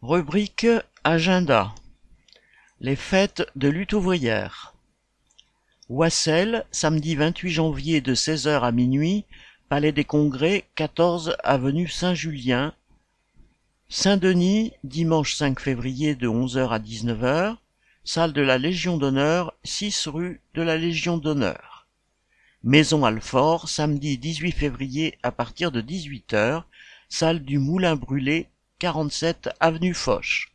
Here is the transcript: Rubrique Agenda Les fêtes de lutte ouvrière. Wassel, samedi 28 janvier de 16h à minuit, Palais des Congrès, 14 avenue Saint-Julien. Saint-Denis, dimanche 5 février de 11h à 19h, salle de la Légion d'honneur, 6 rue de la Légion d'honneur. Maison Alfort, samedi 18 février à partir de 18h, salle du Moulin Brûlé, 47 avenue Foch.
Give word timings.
Rubrique 0.00 0.68
Agenda 1.02 1.74
Les 2.80 2.94
fêtes 2.94 3.44
de 3.56 3.66
lutte 3.66 3.94
ouvrière. 3.94 4.72
Wassel, 5.88 6.64
samedi 6.70 7.16
28 7.16 7.50
janvier 7.50 8.00
de 8.00 8.14
16h 8.14 8.60
à 8.60 8.70
minuit, 8.70 9.24
Palais 9.68 9.90
des 9.90 10.04
Congrès, 10.04 10.66
14 10.76 11.36
avenue 11.42 11.88
Saint-Julien. 11.88 12.74
Saint-Denis, 13.88 14.72
dimanche 14.84 15.34
5 15.34 15.58
février 15.58 16.14
de 16.14 16.28
11h 16.28 16.68
à 16.68 16.78
19h, 16.78 17.56
salle 18.04 18.32
de 18.32 18.42
la 18.42 18.56
Légion 18.56 18.98
d'honneur, 18.98 19.52
6 19.64 20.06
rue 20.06 20.40
de 20.54 20.62
la 20.62 20.76
Légion 20.76 21.18
d'honneur. 21.18 21.88
Maison 22.62 23.04
Alfort, 23.04 23.68
samedi 23.68 24.16
18 24.16 24.52
février 24.52 25.18
à 25.24 25.32
partir 25.32 25.72
de 25.72 25.82
18h, 25.82 26.62
salle 27.08 27.40
du 27.40 27.58
Moulin 27.58 27.96
Brûlé, 27.96 28.48
47 28.80 29.52
avenue 29.60 29.92
Foch. 29.92 30.46